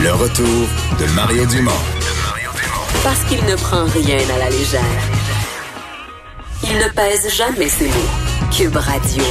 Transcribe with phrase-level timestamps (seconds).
[0.00, 0.46] Le retour
[1.00, 1.72] de Mario Dumont.
[3.02, 4.80] Parce qu'il ne prend rien à la légère.
[6.62, 8.52] Il ne pèse jamais ses mots.
[8.56, 9.24] Cube Radio.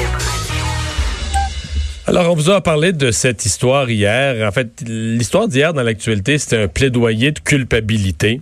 [2.05, 4.45] Alors, on vous a parlé de cette histoire hier.
[4.45, 8.41] En fait, l'histoire d'hier dans l'actualité, c'était un plaidoyer de culpabilité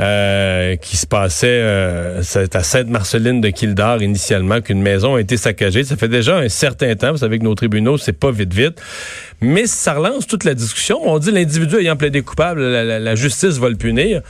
[0.00, 2.22] euh, qui se passait euh,
[2.52, 5.84] à Sainte-Marceline de Kildare initialement, qu'une maison a été saccagée.
[5.84, 7.12] Ça fait déjà un certain temps.
[7.12, 8.80] Vous savez que nos tribunaux, c'est pas vite vite.
[9.42, 10.98] Mais ça relance toute la discussion.
[11.02, 14.20] On dit l'individu ayant plaidé coupable, la, justice va le punir.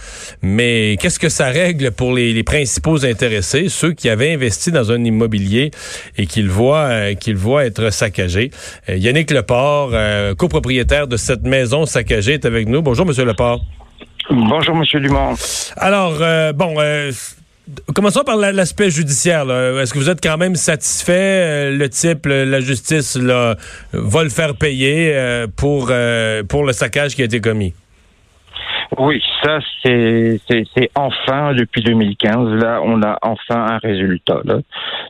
[0.40, 5.02] Mais qu'est-ce que ça règle pour les, principaux intéressés, ceux qui avaient investi dans un
[5.04, 5.72] immobilier
[6.16, 8.50] et qu'ils voient, euh, qu'ils voient être saccagés?
[8.88, 12.80] Euh, Yannick Leport, euh, copropriétaire de cette maison saccagée, est avec nous.
[12.80, 13.60] Bonjour, Monsieur Leport.
[14.30, 15.34] Bonjour, Monsieur Dumont.
[15.76, 16.18] Alors,
[16.54, 16.74] bon,
[17.94, 19.42] Commençons par l'aspect judiciaire.
[19.78, 21.12] Est-ce que vous êtes quand même satisfait?
[21.12, 23.56] Euh, le type, la justice va
[23.92, 27.74] le faire payer euh, pour, euh, pour le saccage qui a été commis?
[29.00, 30.38] Oui, ça c'est
[30.94, 34.42] enfin depuis 2015 là on a enfin un résultat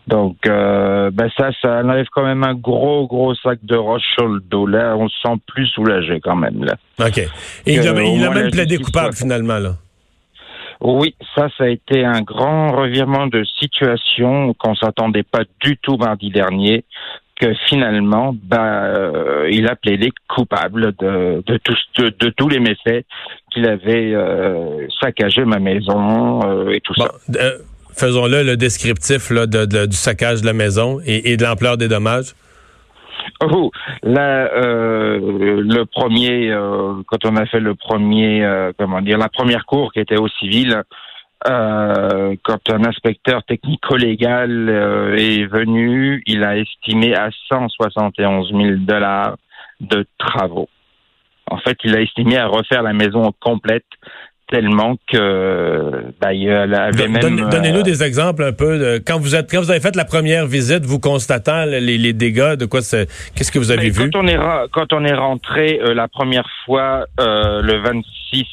[0.06, 4.40] Donc ben ça ça enlève quand même un gros gros sac de roche sur le
[4.40, 6.76] dos là on se sent plus soulagé quand même là.
[7.04, 7.18] Ok.
[7.18, 9.74] Et il a, il a même plaidé coupable finalement là.
[10.80, 15.98] Oui, ça, ça a été un grand revirement de situation qu'on s'attendait pas du tout
[15.98, 16.84] mardi dernier.
[17.40, 23.06] Que finalement, bah, euh, il a plaidé coupable de, de, tous, de, tous les méfaits
[23.50, 27.10] qu'il avait euh, saccagé ma maison euh, et tout ça.
[27.96, 32.34] Faisons-le le descriptif là, de, du saccage de la maison et de l'ampleur des dommages.
[33.42, 33.70] Oh,
[34.02, 35.18] là, euh,
[35.62, 39.92] le premier, euh, quand on a fait le premier, euh, comment dire, la première cour
[39.92, 40.82] qui était au civil,
[41.48, 44.68] euh, quand un inspecteur technico-légal
[45.16, 49.36] est venu, il a estimé à 171 000 dollars
[49.80, 50.68] de travaux.
[51.50, 53.84] En fait, il a estimé à refaire la maison complète
[54.50, 57.48] tellement que bah, il avait même.
[57.50, 60.04] Donnez-nous euh, des exemples un peu de quand vous êtes quand vous avez fait la
[60.04, 64.10] première visite, vous constatant les, dégâts, de quoi c'est qu'est-ce que vous avez vu?
[64.10, 64.38] Quand on est
[64.72, 68.46] quand on est rentré euh, la première fois euh, le 26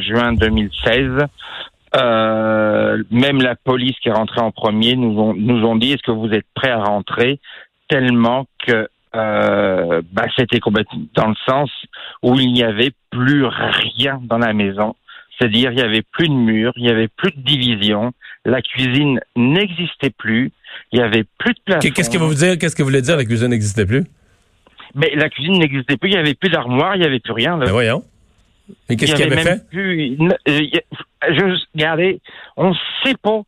[0.00, 1.26] juin 2016.
[1.94, 6.12] Même la police qui est rentrée en premier nous ont, nous ont dit est-ce que
[6.12, 7.40] vous êtes prêts à rentrer?
[7.88, 11.70] Tellement que bah, c'était complètement dans le sens
[12.22, 14.94] où il n'y avait plus rien dans la maison.
[15.38, 18.12] C'est-à-dire, il n'y avait plus de murs, il n'y avait plus de division,
[18.44, 20.52] la cuisine n'existait plus,
[20.92, 21.82] il n'y avait plus de place.
[21.82, 24.04] Qu'est-ce que vous dire Qu'est-ce que vous voulez dire la cuisine n'existait plus?
[24.94, 27.56] Mais la cuisine n'existait plus, il n'y avait plus d'armoire, il n'y avait plus rien.
[27.56, 28.04] Ben voyons.
[28.88, 30.28] Mais qu'est-ce qu'il avait, fait euh,
[31.22, 32.20] je, Regardez,
[32.56, 33.42] on ne sait pas.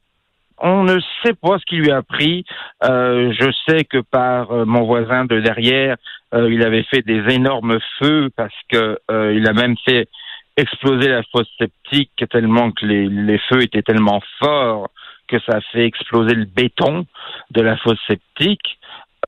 [0.65, 2.45] On ne sait pas ce qui lui a pris.
[2.85, 5.97] Euh, je sais que par euh, mon voisin de derrière,
[6.35, 10.09] il avait fait des énormes feux parce que il a même fait
[10.57, 14.89] exploser la fosse septique tellement que les, les feux étaient tellement forts
[15.33, 17.07] que ça a fait exploser le béton
[17.51, 18.79] de la fosse septique.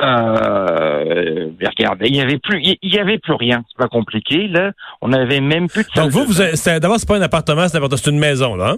[0.03, 3.63] Euh, regardez, il y avait plus, il y avait plus rien.
[3.69, 4.73] C'est pas compliqué là.
[5.01, 6.01] On avait même plus de.
[6.01, 6.43] Donc vous, vous
[6.81, 8.71] d'abord c'est pas un appartement, c'est c'est une maison là.
[8.73, 8.77] Hein?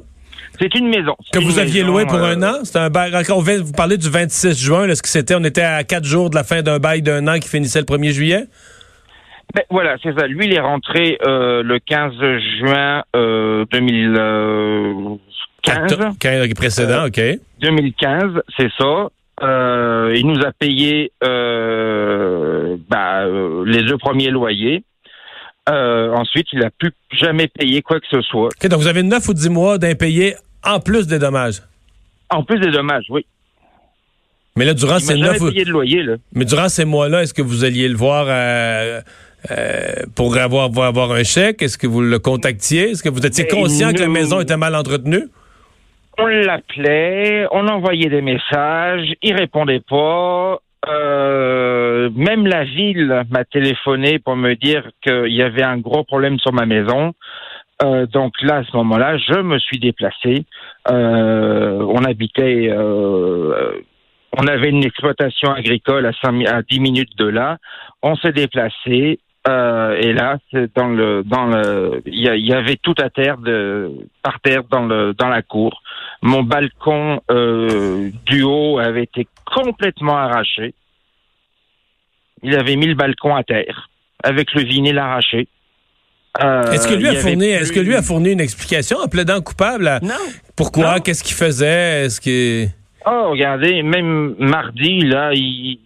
[0.61, 1.15] C'est une maison.
[1.33, 2.65] Que vous aviez loué pour un euh, an?
[2.65, 3.13] C'est un bail.
[3.13, 5.35] Vous parlez du 26 juin, là, ce que c'était.
[5.35, 7.85] On était à quatre jours de la fin d'un bail d'un an qui finissait le
[7.85, 8.45] 1er juillet?
[9.55, 10.27] Ben, voilà, c'est ça.
[10.27, 12.13] Lui, il est rentré euh, le 15
[12.59, 15.19] juin euh, 2015.
[16.19, 17.21] 15 précédent, OK.
[17.61, 19.09] 2015, c'est ça.
[19.43, 24.83] Euh, il nous a payé euh, bah, euh, les deux premiers loyers.
[25.69, 28.51] Ensuite, il n'a plus jamais payé quoi que ce soit.
[28.63, 31.63] Donc vous avez 9 ou 10 mois d'impayés en plus des dommages.
[32.31, 33.27] En plus des dommages, oui.
[34.57, 35.39] Mais là, durant ces neuf...
[35.41, 36.15] de loyer, là.
[36.33, 38.27] Mais durant ces mois-là, est-ce que vous alliez le voir
[40.15, 41.63] pour avoir, avoir un chèque?
[41.63, 42.93] Est-ce que vous le contactiez?
[42.93, 45.29] Est-ce que vous étiez ben, conscient que la maison était mal entretenue?
[46.19, 50.59] On l'appelait, on envoyait des messages, il répondait pas.
[50.89, 56.39] Euh, même la ville m'a téléphoné pour me dire qu'il y avait un gros problème
[56.39, 57.13] sur ma maison.
[57.83, 60.47] Euh, donc là, à ce moment-là, je me suis déplacé.
[60.89, 62.71] on habitait,
[64.39, 67.59] on avait une exploitation agricole à, 5, à 10 minutes de là.
[68.03, 69.19] On s'est déplacé.
[69.49, 70.39] Euh, et là,
[70.75, 75.15] dans le dans le, il y, avait tout à terre de par terre dans le
[75.15, 75.83] dans la cour.
[76.23, 80.75] Mon balcon euh, du haut avait été complètement arraché.
[82.43, 83.89] Il avait mis le balcon à terre
[84.25, 85.47] avec le vinyle arraché.
[86.43, 89.41] Euh, est-ce que lui a fourni, est-ce que lui a fourni une explication en plaidant
[89.41, 90.15] coupable Non.
[90.57, 92.69] Pourquoi Qu'est-ce qu'il faisait Est-ce que
[93.09, 95.79] Oh, regardez, même mardi là, il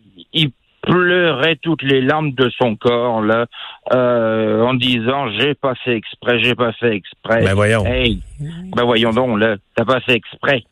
[0.83, 3.47] pleurait toutes les larmes de son corps là,
[3.93, 7.45] euh, en disant j'ai pas fait exprès, j'ai pas fait exprès.
[7.45, 7.85] Ben voyons.
[7.85, 10.65] Hey, ben voyons donc là, t'as pas fait exprès.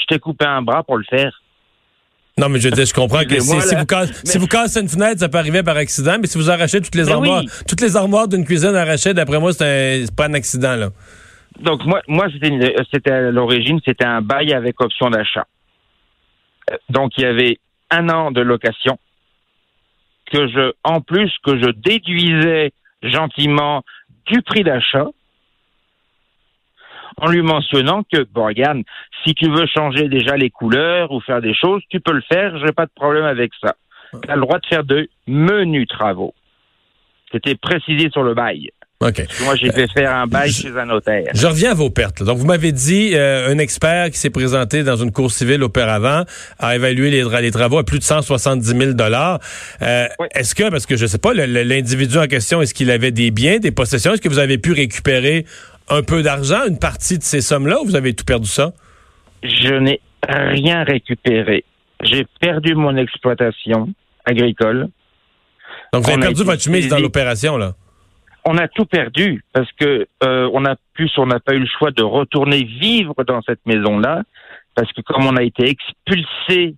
[0.00, 1.40] Je t'ai coupé un bras pour le faire.
[2.36, 5.28] Non, mais je, je comprends que si, vous cassez, si vous cassez une fenêtre, ça
[5.28, 7.50] peut arriver par accident, mais si vous arrachez toutes les Ben armoires, oui.
[7.68, 10.88] toutes les armoires d'une cuisine arrachées, d'après moi, c'est pas un accident, là.
[11.60, 12.26] Donc moi, moi
[12.92, 15.46] c'était à l'origine, c'était un bail avec option d'achat.
[16.72, 17.58] Euh, Donc il y avait
[17.90, 18.98] un an de location
[20.30, 22.72] que je, en plus que je déduisais
[23.02, 23.82] gentiment
[24.26, 25.06] du prix d'achat,
[27.16, 28.82] en lui mentionnant que bon regarde,
[29.24, 32.58] si tu veux changer déjà les couleurs ou faire des choses, tu peux le faire,
[32.58, 33.76] j'ai pas de problème avec ça.
[34.22, 36.34] Tu as le droit de faire de menus travaux.
[37.32, 38.70] C'était précisé sur le bail.
[39.04, 39.16] OK.
[39.26, 41.24] Parce que moi, j'ai fait faire un bail Je- chez un notaire.
[41.34, 42.20] Je reviens à vos pertes.
[42.20, 42.26] là.
[42.26, 46.24] Donc, vous m'avez dit, euh, un expert qui s'est présenté dans une cour civile auparavant
[46.58, 50.26] a évalué les, les travaux à plus de 170 000 euh, Oui.
[50.34, 53.58] Est-ce que, parce que je sais pas, l'individu en question, est-ce qu'il avait des biens,
[53.58, 54.14] des possessions?
[54.14, 55.44] Est-ce que vous avez pu récupérer
[55.90, 58.72] un peu d'argent, une partie de ces sommes-là, ou vous avez tout perdu ça?
[59.42, 61.64] je n'ai rien récupéré.
[62.02, 63.90] J'ai perdu mon exploitation
[64.24, 64.88] agricole.
[65.92, 67.74] Donc, vous On avez perdu votre chemise dans l'opération, là.
[68.44, 71.66] On a tout perdu parce que euh, on a plus, on n'a pas eu le
[71.66, 74.22] choix de retourner vivre dans cette maison-là
[74.74, 76.76] parce que comme on a été expulsé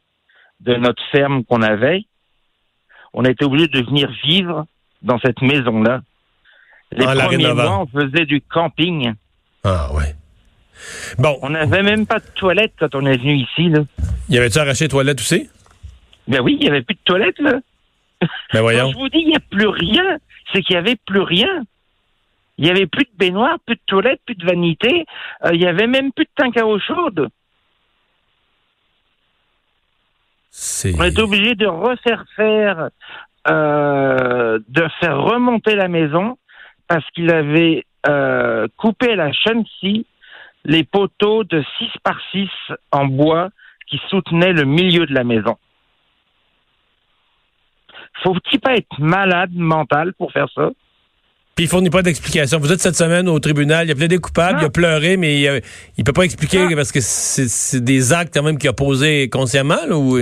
[0.61, 2.05] de notre ferme qu'on avait,
[3.13, 4.67] on a été obligé de venir vivre
[5.03, 6.03] dans cette maison-là.
[6.93, 9.15] Les la premiers mois, on faisait du camping.
[9.65, 10.15] Ah, ouais.
[11.19, 13.69] Bon, On n'avait même pas de toilette quand on est venu ici.
[13.71, 13.81] Là.
[14.29, 15.49] y avait-tu arraché les toilettes aussi?
[16.29, 17.53] Ben oui, il n'y avait plus de toilette là.
[18.21, 18.91] Ben Quand voyons.
[18.93, 20.19] je vous dis, il n'y a plus rien.
[20.53, 21.65] C'est qu'il n'y avait plus rien.
[22.59, 25.05] Il n'y avait plus de baignoire, plus de toilette, plus de vanité.
[25.45, 27.29] Euh, il n'y avait même plus de tank à eau chaude.
[30.99, 32.89] On était obligé de refaire faire,
[33.49, 36.39] euh, de faire remonter la maison
[36.89, 40.07] parce qu'il avait euh, coupé à la scie
[40.65, 42.49] les poteaux de 6 par 6
[42.91, 43.51] en bois
[43.87, 45.59] qui soutenaient le milieu de la maison.
[48.23, 50.71] Faut-il pas être malade mental pour faire ça?
[51.55, 52.59] Puis il fournit pas d'explication.
[52.59, 54.63] Vous êtes cette semaine au tribunal, il a plaidé coupable, Non.
[54.63, 55.61] il a pleuré, mais il, a-
[55.97, 56.77] il peut pas expliquer Non.
[56.77, 59.79] parce que c'est des actes quand même qu'il a posés consciemment.
[59.89, 60.19] Là, ou...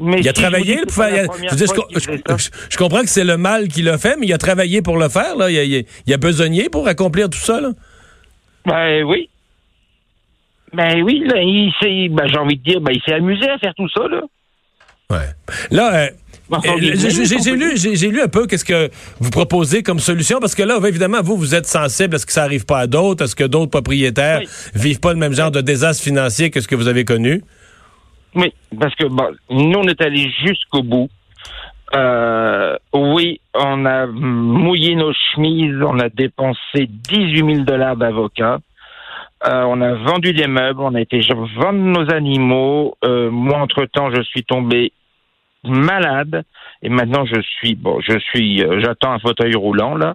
[0.00, 1.26] Mais Il a si travaillé pour faire.
[1.50, 4.96] je, dire, comprends que c'est le mal qu'il a fait, mais il a travaillé pour
[4.96, 5.34] le faire.
[5.36, 5.50] Là.
[5.50, 7.60] Il, a, il a- il a besogné pour accomplir tout ça.
[7.60, 7.70] Là.
[8.64, 9.28] Ben oui.
[10.72, 13.58] Ben oui, là, il s'est, ben, j'ai envie de dire, ben, il s'est amusé à
[13.58, 14.20] faire tout ça, là.
[15.10, 15.26] Ouais.
[15.70, 16.10] Là, euh, euh,
[16.50, 18.88] j'ai- j'ai- lu, un peu qu'est-ce que
[19.20, 22.32] vous proposez comme solution parce que là, évidemment, vous, vous êtes sensible à ce que
[22.32, 24.48] ça arrive pas à d'autres, à ce que d'autres propriétaires Oui.
[24.74, 27.42] vivent pas le même genre de désastre financier que ce que vous avez connu?
[28.34, 31.08] Oui, parce que bon, nous, on est allés jusqu'au bout.
[31.94, 38.58] Euh, oui, on a mouillé nos chemises, on a dépensé 18 000 dollars d'avocats.
[39.46, 41.20] Euh, on a vendu des meubles, on a été
[41.56, 42.96] vendre nos animaux.
[43.04, 44.92] Euh, moi, entre-temps, je suis tombé
[45.68, 46.44] malade
[46.82, 50.14] et maintenant je suis bon, je suis, euh, j'attends un fauteuil roulant là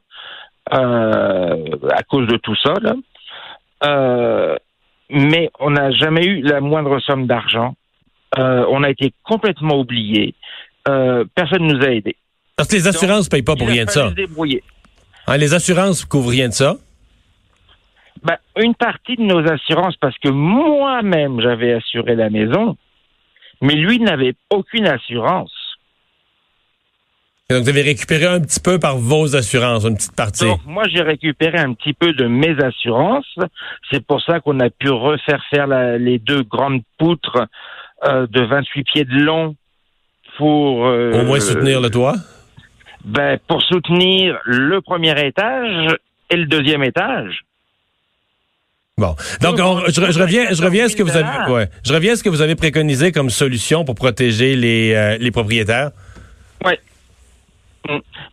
[0.73, 2.93] euh, à cause de tout ça là.
[3.85, 4.55] Euh,
[5.09, 7.75] mais on n'a jamais eu la moindre somme d'argent.
[8.39, 10.33] Euh, on a été complètement oubliés.
[10.85, 12.15] Personne nous a aidés.
[12.55, 14.09] Parce que les assurances ne payent pas pour rien de ça.
[14.09, 14.63] se débrouiller.
[15.27, 16.75] Hein, les assurances couvrent rien de ça?
[18.23, 22.77] Ben, une partie de nos assurances, parce que moi-même j'avais assuré la maison,
[23.63, 25.51] mais lui n'avait aucune assurance.
[27.49, 30.45] Et donc, vous avez récupéré un petit peu par vos assurances, une petite partie.
[30.45, 33.35] Donc, moi, j'ai récupéré un petit peu de mes assurances.
[33.91, 37.47] C'est pour ça qu'on a pu refaire faire la- les deux grandes poutres
[38.05, 39.55] euh, de 28 pieds de long
[40.37, 40.85] pour...
[40.87, 42.15] euh, Au moins soutenir le toit?
[43.03, 45.95] ben, Pour soutenir le premier étage
[46.29, 47.41] et le deuxième étage.
[48.97, 49.15] Bon.
[49.41, 52.13] Donc, on- je, je reviens, je reviens à ce que vous avez, ouais, je reviens
[52.13, 55.91] à ce que vous avez préconisé comme solution pour protéger les, euh, les propriétaires.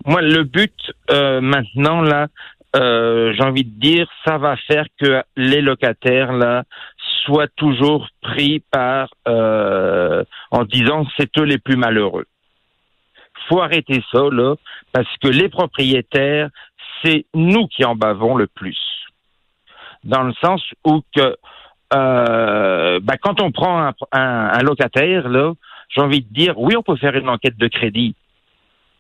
[0.07, 0.73] Moi, le but
[1.11, 2.29] euh, maintenant, là,
[2.77, 6.63] euh, j'ai envie de dire, ça va faire que les locataires, là,
[7.25, 12.27] soient toujours pris par, euh, en disant c'est eux les plus malheureux.
[13.49, 14.55] faut arrêter ça, là,
[14.93, 16.49] parce que les propriétaires,
[17.03, 18.79] c'est nous qui en bavons le plus.
[20.05, 21.37] Dans le sens où que,
[21.95, 25.53] euh, ben, quand on prend un, un- un locataire, là,
[25.89, 28.15] j'ai envie de dire, oui, on peut faire une enquête de crédit,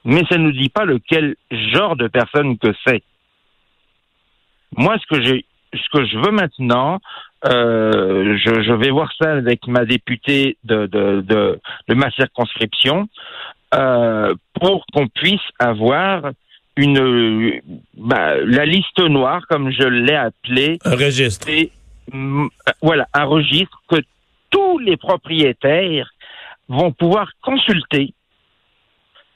[0.04, 3.02] mais ça ne nous dit pas lequel genre de personne que c'est.
[4.76, 7.00] Moi, ce que j'ai, ce que je veux maintenant,
[7.46, 13.08] euh, je, je vais voir ça avec ma députée de, de, de, de ma circonscription.
[13.74, 16.32] euh, pour qu'on puisse avoir
[16.80, 17.60] une
[17.96, 20.78] bah, la liste noire, comme je l'ai appelée.
[20.84, 21.48] Un registre.
[22.12, 22.48] Mm,
[22.82, 23.96] voilà un registre que
[24.50, 26.10] tous les propriétaires
[26.68, 28.14] vont pouvoir consulter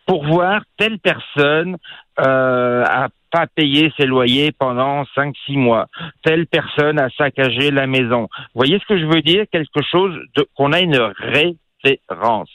[0.06, 1.76] pour voir telle personne
[2.20, 5.88] euh, a pas payé ses loyers pendant cinq six mois,
[6.22, 8.28] telle personne a saccagé la maison.
[8.38, 9.44] Vous voyez ce que je veux dire?
[9.50, 12.50] Quelque chose de qu'on a une référence.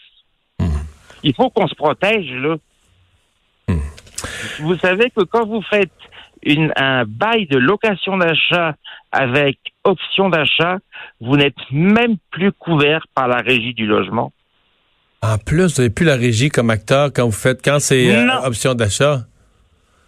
[1.24, 2.56] Il faut qu'on se protège là.
[4.60, 5.92] Vous savez que quand vous faites
[6.44, 8.76] une, un bail de location d'achat
[9.12, 10.78] avec option d'achat,
[11.20, 14.32] vous n'êtes même plus couvert par la régie du logement.
[15.22, 18.42] En plus, vous n'avez plus la régie comme acteur quand vous faites, quand c'est euh,
[18.46, 19.26] option d'achat?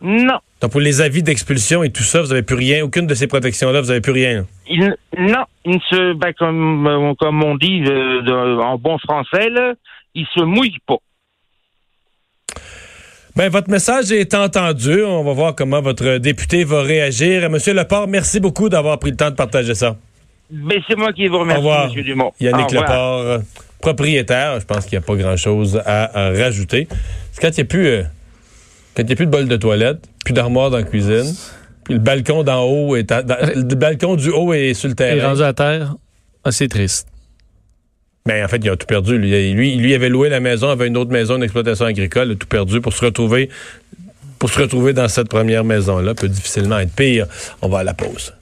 [0.01, 0.39] Non.
[0.61, 2.83] Donc, pour les avis d'expulsion et tout ça, vous n'avez plus rien.
[2.83, 4.45] Aucune de ces protections-là, vous n'avez plus rien.
[4.67, 9.49] Il, non, il se, ben, comme, euh, comme on dit euh, de- en bon français,
[9.49, 9.73] là,
[10.15, 10.97] il se mouille pas.
[13.35, 15.03] Ben, votre message est entendu.
[15.03, 17.49] On va voir comment votre député va réagir.
[17.49, 19.95] Monsieur Leport, merci beaucoup d'avoir pris le temps de partager ça.
[20.51, 21.87] Mais c'est moi qui vous Au remercie, revoir.
[21.87, 22.33] Monsieur Dumont.
[22.41, 22.83] Yannick Au revoir.
[22.83, 23.39] Leport, euh,
[23.79, 24.59] propriétaire.
[24.59, 26.89] Je pense qu'il n'y a pas grand-chose à, à rajouter.
[27.31, 28.03] C'est quand il n'y a plus, euh,
[28.97, 31.33] quand il y a plus de bol de toilette, plus d'armoire dans la cuisine,
[31.85, 34.95] puis le balcon d'en haut est, à- dans- le balcon du haut est sur le
[34.95, 35.29] terrain.
[35.29, 35.95] rendu à terre,
[36.43, 37.07] ah, c'est triste.
[38.25, 39.17] Mais en fait, il a tout perdu.
[39.17, 42.81] Lui, lui, lui avait loué la maison, avait une autre maison d'exploitation agricole, tout perdu
[42.81, 43.49] pour se retrouver,
[44.37, 46.13] pour se retrouver dans cette première maison-là.
[46.13, 47.25] Peut difficilement être pire.
[47.61, 48.33] On va à la pause.